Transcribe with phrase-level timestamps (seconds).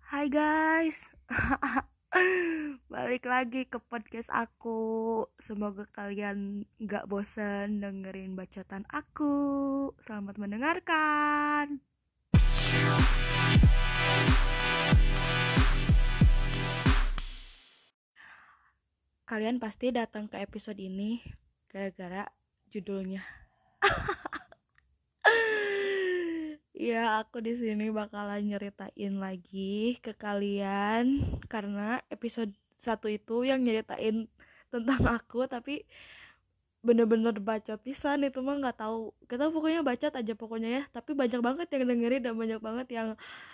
[0.00, 1.12] Hai guys.
[2.88, 5.28] Balik lagi ke podcast aku.
[5.36, 9.92] Semoga kalian gak bosan dengerin bacotan aku.
[10.00, 11.84] Selamat mendengarkan.
[19.28, 21.20] Kalian pasti datang ke episode ini
[21.68, 22.24] Gara-gara
[22.72, 23.20] judulnya
[26.74, 34.26] Ya, aku di sini bakalan nyeritain lagi ke kalian karena episode satu itu yang nyeritain
[34.74, 35.86] tentang aku tapi
[36.82, 38.26] bener-bener bacot pisan.
[38.26, 39.14] Itu mah nggak tahu.
[39.30, 40.82] Kita pokoknya bacot aja pokoknya ya.
[40.90, 43.08] Tapi banyak banget yang dengerin dan banyak banget yang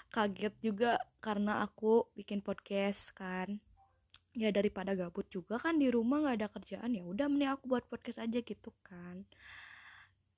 [0.08, 3.60] kaget juga karena aku bikin podcast kan.
[4.32, 7.84] Ya daripada gabut juga kan di rumah nggak ada kerjaan ya udah mending aku buat
[7.84, 9.26] podcast aja gitu kan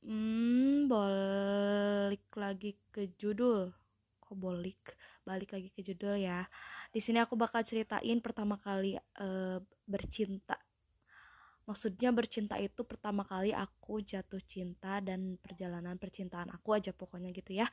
[0.02, 3.70] Hmm, balik lagi ke judul.
[4.18, 4.98] Kok balik?
[5.22, 6.42] Balik lagi ke judul ya.
[6.90, 10.58] Di sini aku bakal ceritain pertama kali uh, bercinta.
[11.70, 17.54] Maksudnya bercinta itu pertama kali aku jatuh cinta dan perjalanan percintaan aku aja pokoknya gitu
[17.54, 17.70] ya.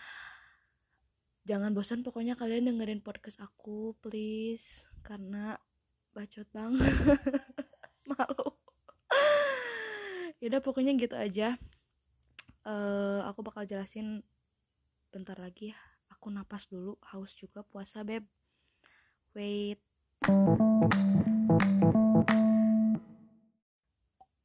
[1.49, 5.57] Jangan bosan pokoknya kalian dengerin podcast aku please karena
[6.13, 6.93] bacot banget.
[8.13, 8.53] Malu.
[10.37, 11.57] Yaudah pokoknya gitu aja
[12.65, 14.23] uh, aku bakal jelasin
[15.13, 15.79] bentar lagi ya.
[16.15, 18.25] Aku napas dulu haus juga puasa beb.
[19.37, 19.79] Wait.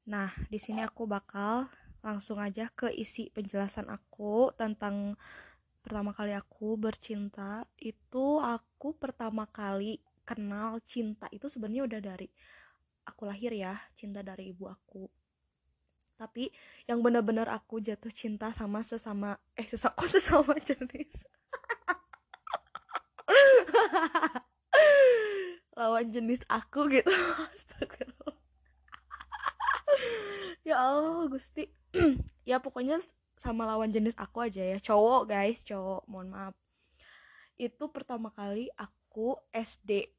[0.04, 1.66] Nah di sini aku bakal
[2.04, 5.16] langsung aja ke isi penjelasan aku tentang
[5.80, 12.28] pertama kali aku bercinta itu aku pertama kali kenal cinta itu sebenarnya udah dari
[13.04, 15.08] aku lahir ya cinta dari ibu aku
[16.14, 16.54] tapi
[16.86, 21.26] yang benar-benar aku jatuh cinta sama sesama eh sesama oh, sesama jenis.
[25.74, 27.10] Lawan jenis aku gitu
[30.68, 31.66] ya Allah Gusti.
[32.44, 33.00] Ya pokoknya
[33.40, 34.76] sama lawan jenis aku aja ya.
[34.76, 36.52] Cowok guys cowok mohon maaf.
[37.56, 40.12] Itu pertama kali aku SD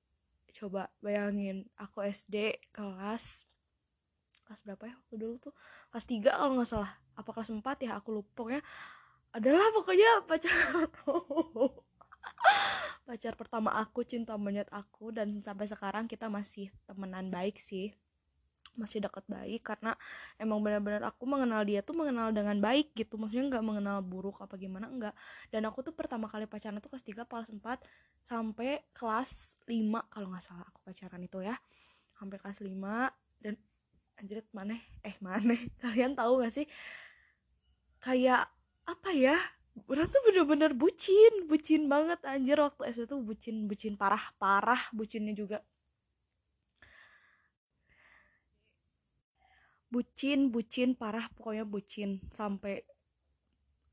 [0.56, 3.44] coba bayangin aku SD kelas
[4.45, 5.53] kelas berapa ya waktu dulu tuh?
[5.89, 6.91] Kelas 3 kalau nggak salah.
[7.17, 7.91] Apa kelas 4 ya?
[7.97, 8.29] Aku lupa.
[8.38, 8.61] Pokoknya
[9.35, 10.56] adalah pokoknya pacar
[13.07, 15.09] pacar pertama aku cinta monyet aku.
[15.09, 17.91] Dan sampai sekarang kita masih temenan baik sih.
[18.75, 19.95] Masih dekat baik karena
[20.35, 23.17] emang benar-benar aku mengenal dia tuh mengenal dengan baik gitu.
[23.17, 25.16] Maksudnya nggak mengenal buruk apa gimana enggak
[25.47, 27.63] dan aku tuh pertama kali pacaran tuh kelas 3 kelas 4
[28.25, 31.56] sampai kelas 5 kalau nggak salah aku pacaran itu ya.
[32.19, 32.67] Sampai kelas 5
[33.39, 33.56] dan
[34.20, 34.81] anjrit maneh.
[35.03, 35.59] Eh maneh.
[35.84, 36.66] Kalian tahu gak sih?
[38.00, 38.48] Kayak
[38.88, 39.38] apa ya?
[39.92, 41.48] Orang tuh bener-bener bucin.
[41.50, 42.58] Bucin banget anjir.
[42.59, 44.81] Waktu SD tuh bucin bucin parah parah.
[44.96, 45.59] Bucinnya juga.
[49.92, 51.28] Bucin bucin parah.
[51.36, 52.24] Pokoknya bucin.
[52.31, 52.84] Sampai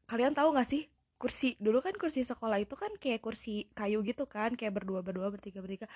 [0.06, 0.86] kalian tahu gak sih?
[1.18, 1.54] Kursi.
[1.62, 4.54] Dulu kan kursi sekolah itu kan kayak kursi kayu gitu kan.
[4.58, 5.86] Kayak berdua berdua bertiga bertiga.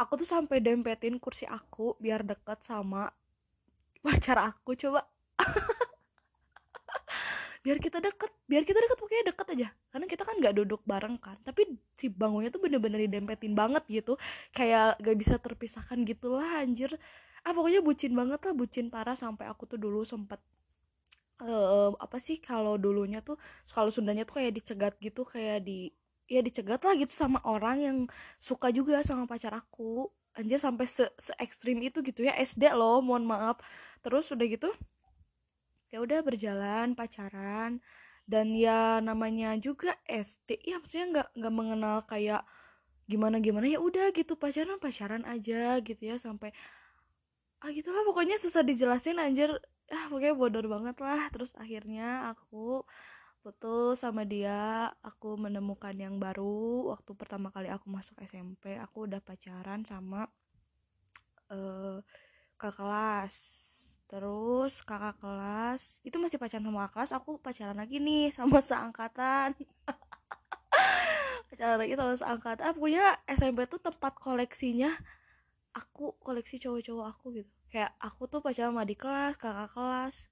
[0.00, 3.08] Aku tuh sampai dempetin kursi aku biar deket sama
[4.06, 5.02] pacar aku coba.
[7.66, 9.68] Biar kita deket biar kita deket pokoknya deket aja.
[9.90, 11.34] Karena kita kan nggak duduk bareng kan.
[11.42, 14.14] Tapi si bangunnya tuh bener-bener didempetin banget gitu.
[14.54, 16.94] Kayak gak bisa terpisahkan gitu lah anjir.
[17.42, 20.38] Ah pokoknya bucin banget lah bucin parah sampai aku tuh dulu sempet
[21.42, 23.36] uh, apa sih kalau dulunya tuh
[23.72, 25.92] kalau Sundanya tuh kayak dicegat gitu kayak di
[26.26, 27.98] ya dicegat lah gitu sama orang yang
[28.40, 33.00] suka juga sama pacar aku anjir sampai se, se ekstrim itu gitu ya SD loh
[33.04, 33.56] mohon maaf.
[34.04, 34.70] Terus udah gitu
[35.92, 37.80] ya udah berjalan pacaran.
[38.26, 42.42] Dan ya namanya juga SD ya maksudnya nggak nggak mengenal kayak
[43.06, 46.50] gimana gimana ya udah gitu pacaran pacaran aja gitu ya sampai
[47.62, 49.50] ah gitulah pokoknya susah dijelasin anjir.
[49.94, 51.30] Ah pokoknya bodoh banget lah.
[51.32, 52.82] Terus akhirnya aku
[53.46, 56.90] putus sama dia aku menemukan yang baru.
[56.90, 60.26] Waktu pertama kali aku masuk SMP aku udah pacaran sama
[61.54, 62.02] uh,
[62.58, 63.36] kakak kelas.
[64.10, 69.54] Terus kakak kelas itu masih pacaran sama kakak kelas aku pacaran lagi nih sama seangkatan.
[71.46, 72.62] Pacaran lagi sama seangkatan.
[72.66, 74.90] Ah, pokoknya SMP tuh tempat koleksinya
[75.70, 77.52] aku koleksi cowok-cowok aku gitu.
[77.70, 80.26] Kayak aku tuh pacaran sama di kelas kakak kelas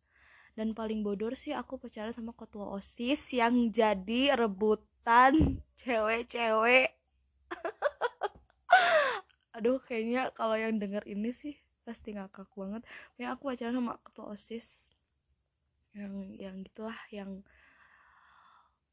[0.55, 6.95] dan paling bodor sih aku pacaran sama ketua osis yang jadi rebutan cewek-cewek.
[9.59, 12.87] Aduh kayaknya kalau yang denger ini sih pasti ngakak banget.
[13.19, 14.91] Ya aku pacaran sama ketua osis
[15.95, 17.43] yang yang gitulah yang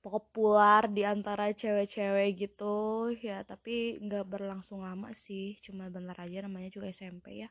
[0.02, 3.14] populer di antara cewek-cewek gitu.
[3.22, 5.62] Ya tapi nggak berlangsung lama sih.
[5.62, 7.50] Cuma bentar aja namanya juga SMP ya.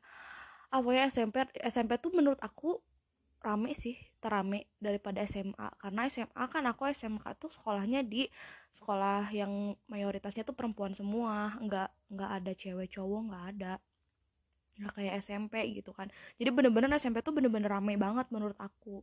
[0.70, 2.78] Ah pokoknya SMP SMP tuh menurut aku
[3.40, 8.28] rame sih terame daripada SMA karena SMA kan aku SMK tuh sekolahnya di
[8.68, 11.56] sekolah yang mayoritasnya tuh perempuan semua.
[11.56, 13.72] Nggak nggak ada cewek cowok nggak ada.
[14.76, 16.12] Nggak kayak SMP gitu kan.
[16.36, 19.00] Jadi bener-bener SMP tuh bener-bener rame banget menurut aku.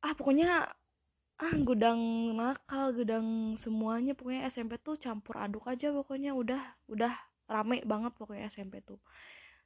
[0.00, 0.64] Ah pokoknya
[1.40, 2.00] ah gudang
[2.36, 4.16] nakal gudang semuanya.
[4.16, 6.32] Pokoknya SMP tuh campur aduk aja pokoknya.
[6.32, 7.12] Udah udah
[7.52, 9.00] rame banget pokoknya SMP tuh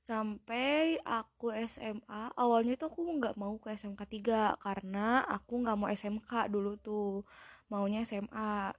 [0.04, 5.88] sampai aku SMA awalnya tuh aku nggak mau ke SMK 3 karena aku nggak mau
[5.88, 7.24] SMK dulu tuh
[7.72, 8.76] maunya SMA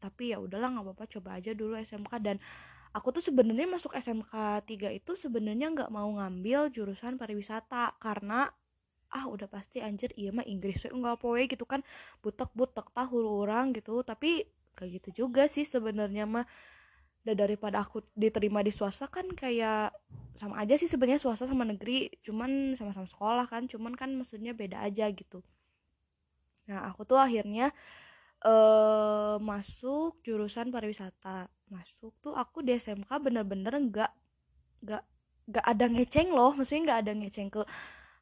[0.00, 2.36] tapi ya udahlah nggak apa-apa coba aja dulu SMK dan
[2.96, 8.48] aku tuh sebenarnya masuk SMK 3 itu sebenarnya nggak mau ngambil jurusan pariwisata karena
[9.10, 11.82] ah udah pasti anjir iya mah Inggris nggak poe gitu kan.
[12.22, 14.02] Butek butek tahu orang gitu.
[14.06, 14.46] Tapi
[14.78, 16.46] kayak gitu juga sih sebenarnya mah
[17.20, 19.92] dan daripada aku diterima di swasta kan kayak
[20.40, 24.80] sama aja sih sebenarnya swasta sama negeri cuman sama-sama sekolah kan cuman kan maksudnya beda
[24.80, 25.44] aja gitu.
[26.64, 27.74] Nah aku tuh akhirnya
[28.40, 31.52] eh masuk jurusan pariwisata.
[31.68, 34.12] Masuk tuh aku di SMK bener-bener nggak
[34.80, 35.02] nggak
[35.50, 37.60] nggak ada ngeceng loh maksudnya nggak ada ngeceng ke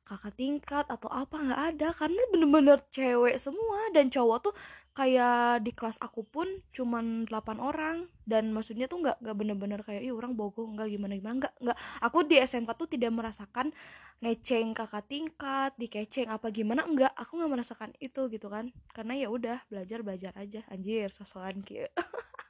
[0.09, 1.89] kakak tingkat atau apa nggak ada.
[1.93, 4.55] Karena bener-bener cewek semua dan cowok tuh
[4.97, 8.09] kayak di kelas aku pun cuman 8 orang.
[8.25, 11.35] Dan maksudnya tuh nggak nggak bener-bener kayak ih orang bogo nggak gimana gimana.
[11.45, 11.79] Nggak nggak.
[12.09, 13.71] Aku di SMK tuh tidak merasakan
[14.25, 16.89] ngeceng kakak tingkat dikeceng apa gimana.
[16.89, 18.73] Enggak aku nggak merasakan itu gitu kan.
[18.97, 20.65] Karena ya udah belajar belajar aja.
[20.73, 21.87] Anjir sosokan gitu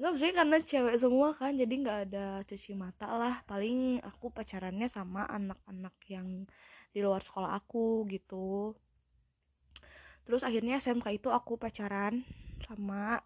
[0.00, 3.44] nggak maksudnya karena cewek semua kan jadi nggak ada cuci mata lah.
[3.44, 6.48] Paling aku pacarannya sama anak-anak yang
[6.88, 8.72] di luar sekolah aku gitu.
[10.24, 12.24] Terus akhirnya SMK itu aku pacaran
[12.64, 13.20] sama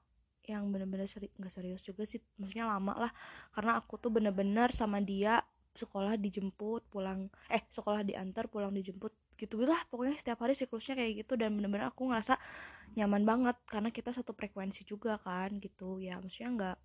[0.44, 3.12] yang bener-bener seri nggak serius juga sih maksudnya lama lah.
[3.55, 5.47] Karena aku tuh bener-bener sama dia
[5.79, 9.63] sekolah dijemput pulang eh sekolah diantar pulang dijemput gitu.
[9.63, 12.39] Lah pokoknya setiap hari siklusnya kayak gitu dan bener-bener aku ngerasa
[12.95, 15.99] nyaman banget karena kita satu frekuensi juga kan gitu.
[15.99, 16.77] Ya maksudnya nggak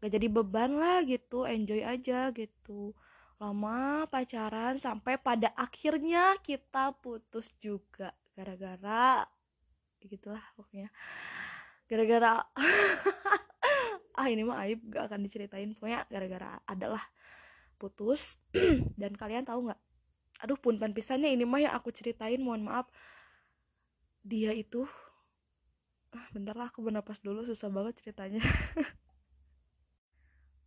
[0.00, 2.96] nggak jadi beban lah gitu enjoy aja gitu.
[3.40, 8.12] Lama pacaran sampai pada akhirnya kita putus juga.
[8.36, 9.24] Gara-gara
[10.00, 10.88] gitulah pokoknya.
[11.88, 12.40] Gara-gara
[14.20, 15.72] ah ini mah aib gak akan diceritain.
[15.76, 17.02] Pokoknya gara-gara adalah
[17.80, 18.36] putus.
[19.00, 19.80] Dan kalian tahu nggak
[20.40, 22.88] aduh punten pisannya ini mah yang aku ceritain mohon maaf.
[24.24, 24.88] Dia itu
[26.16, 28.40] ah, bentar lah aku bernapas dulu susah banget ceritanya.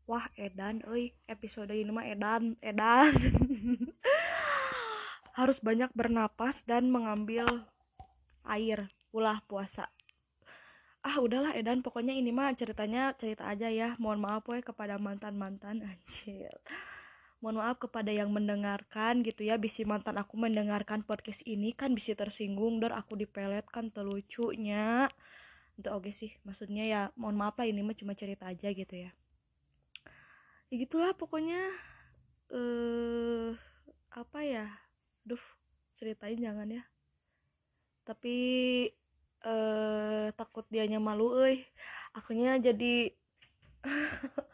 [0.09, 3.13] Wah edan oi episode ini mah edan edan.
[5.37, 7.65] Harus banyak bernapas dan mengambil
[8.45, 9.89] air ulah puasa.
[11.01, 13.97] Ah udahlah edan pokoknya ini mah ceritanya cerita aja ya.
[13.97, 16.53] Mohon maaf woy kepada mantan mantan anjir
[17.43, 19.59] mohon maaf kepada yang mendengarkan gitu ya.
[19.59, 25.11] Bisi mantan aku mendengarkan podcast ini kan bisa tersinggung dan aku dipelet kan terlucunya
[25.75, 26.31] itu oke okay sih.
[26.47, 29.11] Maksudnya ya mohon maaf lah ini mah cuma cerita aja gitu ya.
[30.71, 31.67] Ya gitulah pokoknya
[32.55, 33.51] eh
[34.15, 34.71] apa ya?
[35.27, 35.43] Duh
[35.99, 36.87] ceritain jangan ya.
[38.07, 38.37] Tapi
[39.43, 41.67] eh takut dianya malu euy.
[42.15, 43.11] Akunya jadi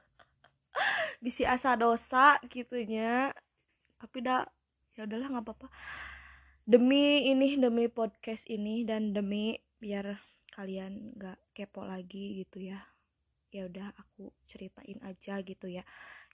[1.20, 3.36] bisi asa dosa gitunya.
[4.00, 4.48] Tapi dah
[4.96, 5.68] ya udahlah nggak apa-apa.
[6.64, 10.16] Demi ini demi podcast ini dan demi biar
[10.56, 12.80] kalian nggak kepo lagi gitu ya.
[13.52, 15.84] Ya udah aku ceritain aja gitu ya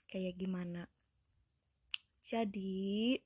[0.06, 0.86] kayak gimana.
[2.26, 3.18] Jadi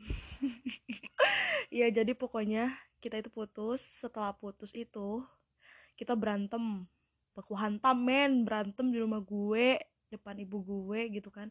[1.80, 2.72] ya jadi pokoknya
[3.04, 3.84] kita itu putus.
[3.84, 5.20] Setelah putus itu
[6.00, 6.88] kita berantem.
[7.36, 8.48] Baku hantam men.
[8.48, 9.80] Berantem di rumah gue
[10.10, 11.48] depan ibu gue gitu kan.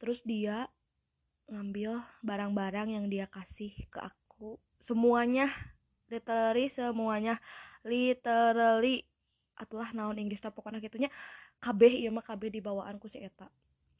[0.00, 0.66] Terus dia
[1.46, 4.56] ngambil barang-barang yang dia kasih ke aku.
[4.80, 5.52] Semuanya
[6.08, 7.38] literally semuanya.
[7.84, 9.04] Literally
[9.56, 11.12] atulah naon Inggris pokoknya gitunya.
[11.62, 13.46] Kabeh iya mah kabeh di bawaanku si eta.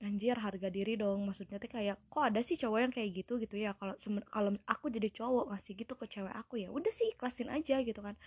[0.02, 1.22] Anjir harga diri dong.
[1.28, 3.76] Maksudnya teh kayak kok ada sih cowok yang kayak gitu gitu ya?
[3.78, 3.94] Kalau
[4.26, 8.02] kalau aku jadi cowok ngasih gitu ke cewek aku ya udah sih ikhlasin aja gitu
[8.02, 8.18] kan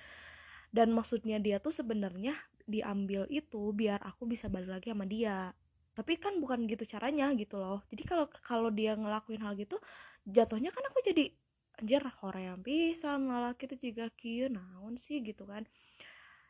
[0.75, 2.35] dan maksudnya dia tuh sebenarnya
[2.67, 5.55] diambil itu biar aku bisa balik lagi sama dia.
[5.95, 7.79] Tapi kan bukan gitu caranya gitu loh.
[7.87, 9.79] Jadi kalau kalau dia ngelakuin hal gitu
[10.27, 11.31] jatuhnya kan aku jadi
[11.79, 12.03] anjir
[12.35, 15.63] yang bisa ngelaki itu juga kieu naon sih gitu kan.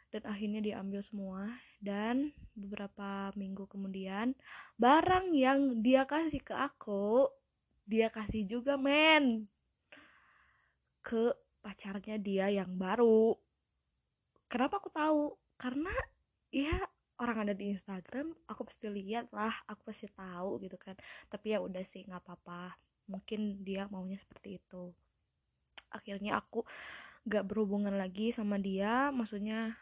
[0.10, 1.62] Dan akhirnya diambil semua.
[1.77, 4.34] Dan beberapa minggu kemudian
[4.82, 7.29] barang yang dia kasih ke aku
[7.86, 9.46] dia kasih juga men
[11.05, 11.29] ke
[11.62, 13.38] pacarnya dia yang baru
[14.51, 15.35] kenapa aku tahu?
[15.55, 15.93] Karena
[16.51, 16.75] ya
[17.19, 20.95] orang ada di Instagram aku pasti lihat lah aku pasti tahu gitu kan.
[21.31, 22.75] Tapi ya udah sih nggak apa-apa.
[23.11, 24.91] Mungkin dia maunya seperti itu.
[25.93, 26.65] Akhirnya aku
[27.25, 29.13] gak berhubungan lagi sama dia.
[29.13, 29.77] Maksudnya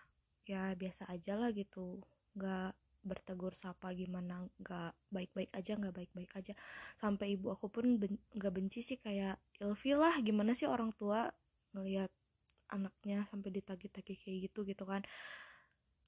[0.46, 2.04] ya biasa aja lah gitu.
[2.38, 6.54] Nggak bertegur sapa gimana nggak baik-baik aja nggak baik-baik aja.
[7.00, 11.28] Sampai ibu aku pun nggak ben benci sih kayak ilfil lah gimana sih orang tua
[11.76, 12.12] ngelihat
[12.72, 15.04] anaknya sampai ditagih-tagih kayak gitu gitu kan.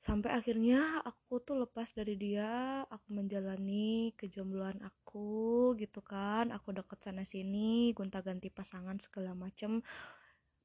[0.06, 6.54] Sampai akhirnya aku tuh lepas dari dia aku menjalani kejombloan aku gitu kan.
[6.54, 9.82] Aku deket sana sini gonta-ganti pasangan segala macem.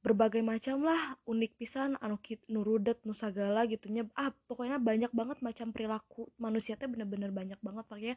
[0.04, 2.20] Berbagai macam lah unik pisan anu
[2.52, 4.04] nurudet nusagala gitunya.
[4.12, 6.28] Ah pokoknya banyak banget macam perilaku.
[6.36, 8.14] Manusia teh bener-bener banyak banget makanya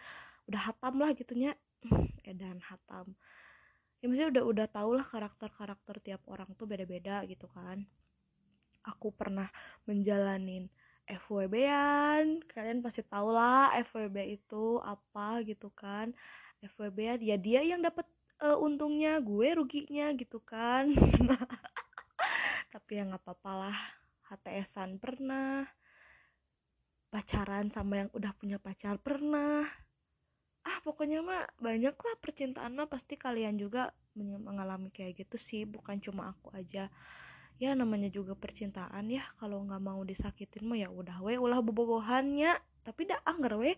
[0.51, 1.55] udah hatam lah gitunya.
[2.27, 3.15] Edan hatam
[4.03, 7.87] ya maksudnya udah udah tau lah karakter karakter tiap orang tuh beda-beda gitu kan.
[8.83, 9.47] Aku pernah
[9.87, 10.67] menjalanin
[11.07, 16.11] FWB-an kalian pasti tau lah FWB itu apa gitu kan.
[16.59, 18.03] FWB ya dia yang dapat
[18.43, 20.91] uh, untungnya gue ruginya gitu kan.
[22.75, 23.77] Tapi ya nggak apa-apa lah
[24.27, 25.63] HTSan pernah
[27.07, 29.63] pacaran sama yang udah punya pacar pernah
[30.63, 35.61] ah pokoknya mah banyak lah percintaan mah pasti kalian juga mengalami kayak gitu sih.
[35.67, 36.87] Bukan cuma aku aja.
[37.61, 39.23] Ya namanya juga percintaan ya.
[39.39, 43.75] Kalau nggak mau disakitin mah ya udah we ulah bobogohannya tapi dah anggar we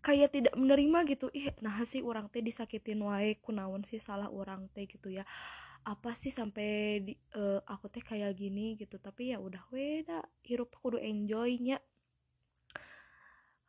[0.00, 1.26] kayak tidak menerima gitu.
[1.34, 5.26] Ih nah sih orang teh disakitin wae kunaon sih salah orang teh gitu ya.
[5.80, 9.00] Apa sih sampai di, uh, aku teh kayak gini gitu.
[9.02, 11.80] Tapi ya udah weda hirup kudu enjoynya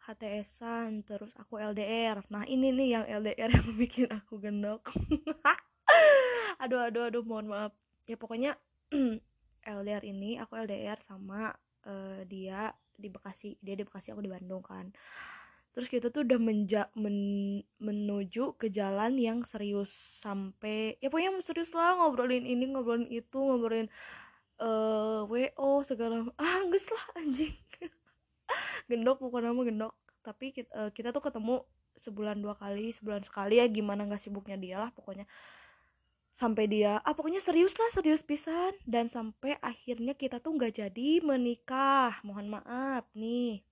[0.01, 4.89] HTSan terus aku LDR nah ini nih yang LDR yang bikin aku gendok.
[6.62, 7.74] Aduh aduh aduh mohon maaf.
[8.05, 8.53] Ya pokoknya
[9.65, 11.50] LDR ini aku LDR sama
[11.89, 13.58] uh, dia di Bekasi.
[13.65, 14.93] Dia di Bekasi aku di Bandung kan.
[15.74, 17.17] Terus kita tuh udah menja men
[17.81, 19.89] menuju ke jalan yang serius
[20.22, 23.88] sampai ya pokoknya serius lah ngobrolin ini ngobrolin itu ngobrolin
[24.60, 27.55] uh, eh, wo segala ah lah anjing
[28.91, 29.93] gendok bukan nama gendok.
[30.21, 31.63] Tapi kita, uh, eh, kita tuh ketemu
[32.00, 35.25] sebulan dua kali sebulan sekali ya gimana nggak sibuknya dia lah pokoknya.
[36.31, 38.75] Sampai dia ah pokoknya serius lah serius pisan.
[38.83, 42.19] Dan sampai akhirnya kita tuh nggak jadi menikah.
[42.27, 43.63] Mohon maaf nih.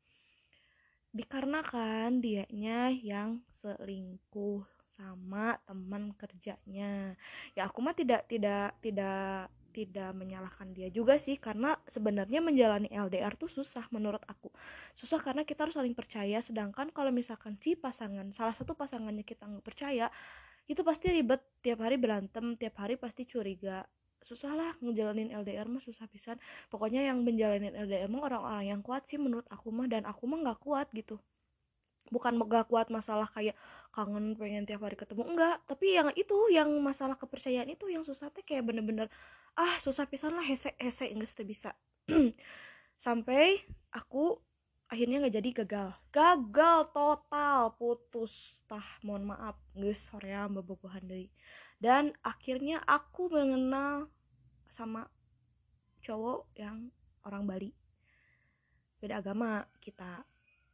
[1.10, 4.64] Dikarenakan dianya yang selingkuh
[5.00, 7.16] sama teman kerjanya.
[7.56, 13.38] Ya aku mah tidak tidak tidak tidak menyalahkan dia juga sih karena sebenarnya menjalani LDR
[13.38, 14.50] tuh susah menurut aku.
[14.98, 19.46] Susah karena kita harus saling percaya sedangkan kalau misalkan si pasangan salah satu pasangannya kita
[19.48, 20.10] nggak percaya
[20.70, 23.86] itu pasti ribet tiap hari berantem tiap hari pasti curiga.
[24.26, 26.38] Susah lah ngejalanin LDR mah susah pisan.
[26.68, 30.44] Pokoknya yang menjalanin LDR mah orang-orang yang kuat sih menurut aku mah dan aku mah
[30.44, 31.22] nggak kuat gitu
[32.10, 33.58] bukan gak kuat masalah kayak
[33.94, 35.58] kangen pengen tiap hari ketemu enggak.
[35.66, 39.08] Tapi yang itu yang masalah kepercayaan itu yang susah teh kayak bener-bener
[39.58, 41.72] ah susah pisan lah hese hese enggak bisa.
[43.06, 43.64] Sampai
[43.94, 44.38] aku
[44.90, 45.90] akhirnya nggak jadi gagal.
[46.10, 48.66] Gagal total putus.
[48.66, 51.30] Tah mohon maaf guys mbak bobohan dari
[51.80, 54.12] dan akhirnya aku mengenal
[54.68, 55.08] sama
[56.04, 56.92] cowok yang
[57.24, 57.72] orang Bali.
[59.00, 60.28] Beda agama kita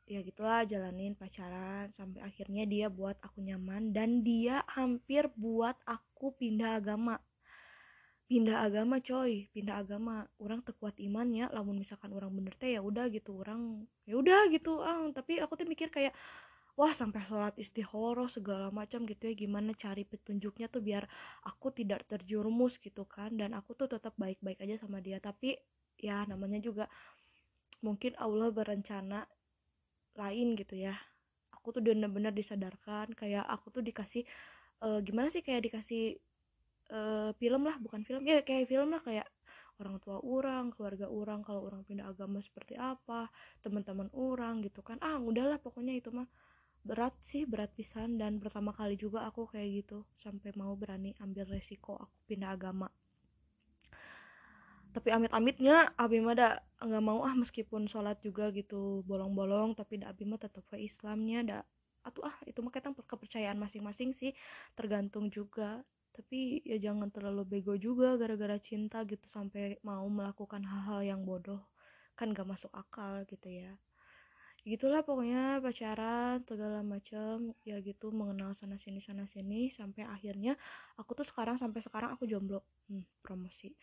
[0.06, 6.38] ya gitulah jalanin pacaran sampai akhirnya dia buat aku nyaman dan dia hampir buat aku
[6.38, 7.18] pindah agama.
[8.26, 10.30] Pindah agama coy pindah agama.
[10.38, 13.34] Orang terkuat iman ya lamun misalkan orang bener teh ya udah gitu.
[13.42, 15.10] Orang ya udah gitu ah.
[15.10, 16.14] Tapi aku tuh mikir kayak
[16.78, 19.34] wah sampai sholat istihoroh segala macam gitu ya.
[19.34, 21.10] Gimana cari petunjuknya tuh biar
[21.50, 23.34] aku tidak terjerumus gitu kan.
[23.34, 25.18] Dan aku tuh tetap baik-baik aja sama dia.
[25.18, 25.58] Tapi
[25.98, 26.86] ya namanya juga
[27.82, 29.30] mungkin Allah berencana
[30.18, 30.96] lain gitu ya.
[31.54, 34.24] Aku tuh benar-benar disadarkan kayak aku tuh dikasih
[34.86, 36.18] uh, gimana sih kayak dikasih
[36.94, 39.28] uh, film lah bukan film ya kayak film lah kayak
[39.82, 43.28] orang tua orang keluarga orang kalau orang pindah agama seperti apa
[43.60, 44.98] teman-teman orang gitu kan.
[45.04, 46.28] Ah udahlah pokoknya itu mah
[46.86, 51.50] berat sih berat pisan dan pertama kali juga aku kayak gitu sampai mau berani ambil
[51.50, 52.86] resiko aku pindah agama
[54.96, 60.16] tapi amit-amitnya abi mah dah nggak mau ah meskipun sholat juga gitu bolong-bolong tapi dah
[60.16, 61.64] abi mah tetap ke Islamnya dah
[62.06, 64.32] atau ah itu mah kita kepercayaan masing-masing sih
[64.78, 65.82] tergantung juga.
[66.16, 71.60] Tapi ya jangan terlalu bego juga gara-gara cinta gitu sampai mau melakukan hal-hal yang bodoh.
[72.16, 73.76] Kan gak masuk akal gitu ya.
[74.64, 80.58] Gitulah pokoknya pacaran segala macam ya gitu mengenal sana sini sana sini sampai akhirnya
[80.98, 82.64] aku tuh sekarang sampai sekarang aku jomblo.
[82.88, 83.76] Hmm, promosi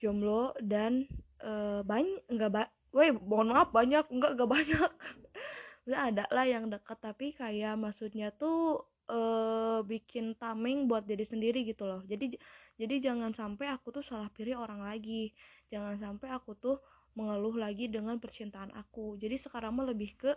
[0.00, 1.06] jomblo dan
[1.44, 4.90] uh, banyak nggak ba Woi, mohon maaf banyak enggak enggak banyak.
[5.86, 11.62] Udah ada lah yang deket tapi kayak maksudnya tuh uh, bikin tameng buat diri sendiri
[11.62, 12.02] gitu loh.
[12.02, 12.34] Jadi
[12.74, 15.30] jadi jangan sampai aku tuh salah pilih orang lagi.
[15.70, 16.82] Jangan sampai aku tuh
[17.14, 19.14] mengeluh lagi dengan percintaan aku.
[19.22, 20.34] Jadi sekarang mah lebih ke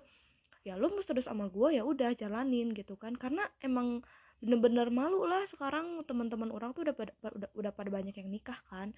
[0.61, 3.17] ya lu mesti terus sama gue ya udah jalanin gitu kan.
[3.17, 4.05] Karena emang
[4.43, 8.59] bener-bener malu lah sekarang teman-teman orang tuh udah pada udah, udah pada banyak yang nikah
[8.67, 8.91] kan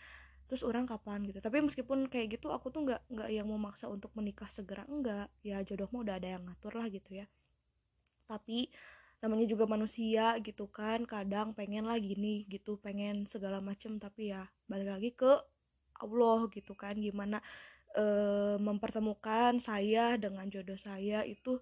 [0.45, 1.41] terus orang kapan gitu.
[1.41, 5.29] Tapi meskipun kayak gitu aku tuh nggak nggak yang mau maksa untuk menikah segera enggak
[5.41, 7.25] ya jodoh mah udah ada yang ngatur lah gitu ya.
[8.29, 8.69] Tapi
[9.23, 14.45] namanya juga manusia gitu kan kadang pengen lah gini gitu pengen segala macem tapi ya
[14.69, 15.31] balik lagi ke
[16.01, 16.93] Allah gitu kan.
[16.99, 17.41] Gimana
[17.95, 18.05] e,
[18.61, 21.57] mempertemukan saya dengan jodoh saya itu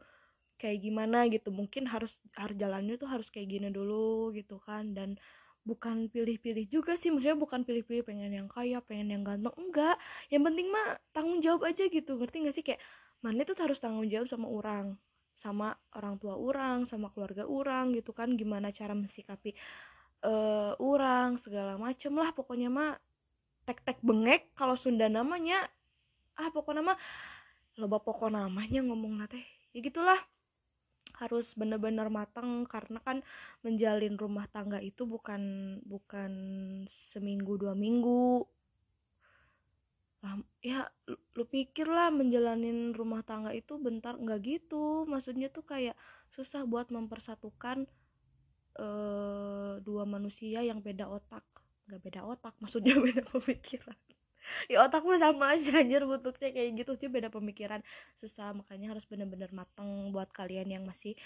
[0.60, 1.50] kayak gimana gitu.
[1.56, 4.92] Mungkin harus harus jalannya tuh harus kayak gini dulu gitu kan.
[4.98, 5.16] Dan
[5.64, 9.96] bukan pilih-pilih juga sih maksudnya bukan pilih-pilih pengen yang kaya pengen yang ganteng enggak.
[10.28, 12.64] Yang penting mah tanggung jawab aja gitu ngerti gak sih?
[12.64, 12.82] Kayak
[13.24, 14.86] mana tuh harus tanggung jawab sama orang
[15.34, 18.36] sama orang tua orang sama keluarga orang gitu kan?
[18.36, 19.56] Gimana cara mensikapi
[20.28, 22.36] uh, orang segala macem lah.
[22.36, 23.00] Pokoknya mah
[23.64, 25.72] tek-tek bengek kalau Sunda namanya
[26.36, 26.98] ah pokoknya mah
[27.80, 29.40] loba pokok namanya ngomong nate
[29.72, 30.20] ya gitulah
[31.22, 33.18] harus bener-bener matang karena kan
[33.66, 35.42] menjalin rumah tangga itu bukan
[35.86, 36.32] bukan
[36.90, 38.46] seminggu dua minggu.
[40.64, 45.04] Ya lu, lu pikir menjalanin rumah tangga itu bentar nggak gitu.
[45.04, 45.96] Maksudnya tuh kayak
[46.32, 47.86] susah buat mempersatukan
[48.80, 51.44] uh, dua manusia yang beda otak.
[51.88, 53.98] Nggak beda otak maksudnya beda pemikiran
[54.72, 56.92] ya otak lu sama aja anjir bentuknya kayak gitu.
[56.96, 57.84] Sih beda pemikiran.
[58.18, 61.18] Susah makanya harus bener-bener mateng buat kalian yang masih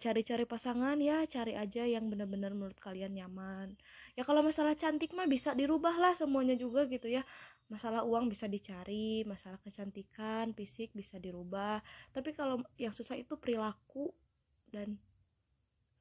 [0.00, 1.26] cari cari-cari pasangan ya.
[1.28, 3.76] Cari aja yang bener-bener menurut kalian nyaman.
[4.16, 7.26] Ya kalau masalah cantik mah bisa dirubah lah semuanya juga gitu ya.
[7.68, 11.82] Masalah uang bisa dicari masalah kecantikan fisik bisa dirubah.
[12.14, 14.14] Tapi kalau yang susah itu perilaku
[14.72, 14.96] dan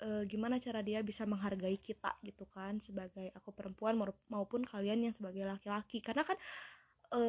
[0.01, 3.97] e, gimana cara dia bisa menghargai kita gitu kan sebagai aku perempuan
[4.31, 6.01] maupun kalian yang sebagai laki-laki.
[6.01, 6.37] Karena kan
[7.13, 7.21] e,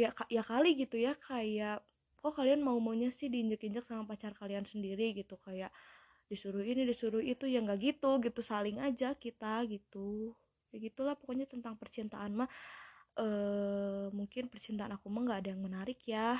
[0.00, 1.80] ya ya kali gitu ya kayak
[2.20, 5.72] kok kalian mau maunya sih diinjek-injek sama pacar kalian sendiri gitu kayak
[6.28, 10.36] disuruh ini disuruh itu ya nggak gitu gitu saling aja kita gitu.
[10.70, 12.50] Ya gitulah pokoknya tentang percintaan mah.
[13.18, 16.38] Uh, mungkin percintaan aku mah nggak ada yang menarik ya.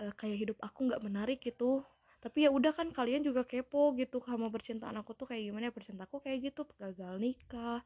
[0.00, 1.84] Uh, kayak hidup aku nggak menarik gitu
[2.24, 5.72] tapi ya udah kan kalian juga kepo gitu sama percintaan aku tuh kayak gimana ya?
[5.76, 7.84] Percintaan aku kayak gitu gagal nikah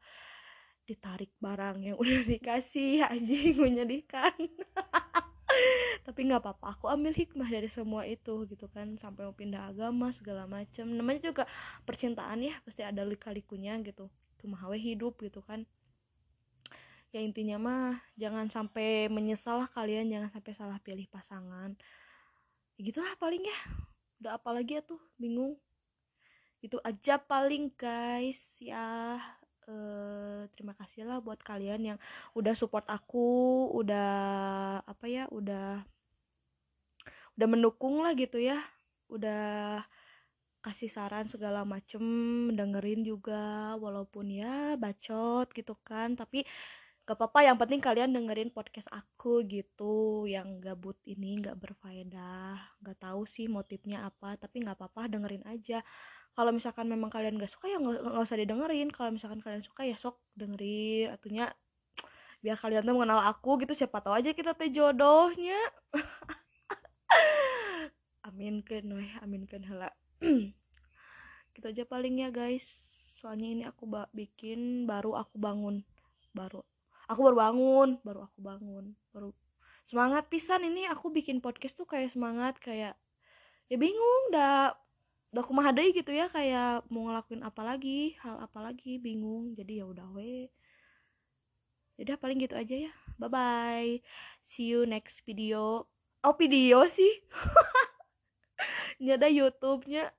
[0.87, 4.33] ditarik barang yang udah dikasih anjing menyedihkan
[6.07, 10.09] tapi nggak apa-apa aku ambil hikmah dari semua itu gitu kan sampai mau pindah agama
[10.15, 11.43] segala macam namanya juga
[11.85, 14.09] percintaan ya pasti ada lika-likunya gitu.
[14.41, 15.67] Cuma hidup gitu kan.
[17.13, 21.77] Ya intinya mah jangan sampai menyesal kalian jangan sampai salah pilih pasangan.
[22.77, 23.59] Ya gitulah paling ya
[24.19, 24.99] udah apa lagi ya tuh?
[25.15, 25.55] Bingung.
[26.59, 28.59] Itu aja paling guys.
[28.59, 29.15] Ya
[29.67, 31.99] eh, terima kasih lah buat kalian yang
[32.35, 34.11] udah support aku udah
[34.83, 35.83] apa ya udah
[37.39, 38.59] udah mendukung lah gitu ya.
[39.07, 39.81] Udah
[40.59, 42.03] kasih saran segala macem
[42.51, 46.19] dengerin juga walaupun ya bacot gitu kan.
[46.19, 46.43] Tapi
[47.09, 52.77] gak apa-apa yang penting kalian dengerin podcast aku gitu yang gabut ini nggak berfaedah.
[52.85, 55.81] Nggak tahu sih motifnya apa tapi nggak apa-apa dengerin aja.
[56.37, 58.93] Kalau misalkan memang kalian gak suka ya nggak usah didengerin.
[58.93, 61.09] Kalau misalkan kalian suka ya sok dengerin.
[61.09, 61.49] Atunya
[62.45, 65.57] biar kalian tuh mengenal aku gitu siapa tahu aja kita teh jodohnya.
[68.29, 69.89] Amin kan weh amin kan hela
[71.57, 72.93] gitu aja paling ya guys.
[73.17, 75.81] Soalnya ini aku bikin baru aku bangun.
[76.37, 76.61] Baru
[77.09, 79.33] aku baru bangun baru aku bangun baru
[79.89, 80.61] semangat pisan.
[80.61, 82.93] Ini aku bikin podcast tuh kayak semangat kayak
[83.65, 84.77] ya bingung dah
[85.33, 89.57] udah aku mahadai gitu ya kayak mau ngelakuin apa lagi hal apa lagi bingung.
[89.57, 90.53] Jadi ya udah we.
[91.97, 92.93] Udah paling gitu aja ya.
[93.17, 93.91] Bye bye
[94.45, 95.89] see you next video.
[96.21, 97.25] Oh video sih?
[99.01, 100.13] Ini ada YouTube-nya.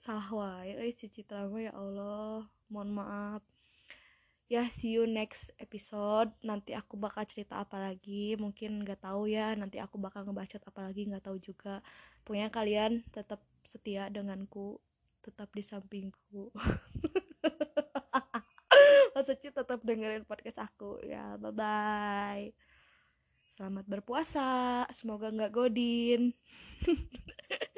[0.00, 2.50] Salah wae eh cici ya Allah.
[2.66, 3.53] Mohon maaf
[4.48, 6.32] ya see you next episode.
[6.44, 8.36] Nanti aku bakal cerita apa lagi.
[8.36, 11.80] Mungkin nggak tahu ya nanti aku bakal ngebacot apa lagi nggak tahu juga.
[12.24, 14.80] Punya kalian tetap setia denganku.
[15.24, 16.52] Tetap di sampingku.
[19.14, 21.00] Maksudnya tetap dengerin podcast aku.
[21.04, 22.52] Ya bye bye
[23.54, 24.82] selamat berpuasa.
[24.90, 26.34] Semoga nggak godin